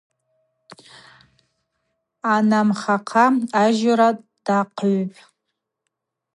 [2.33, 3.25] Анымхахъа
[3.61, 4.09] ажьора
[4.45, 5.19] дахъыгӏвпӏ.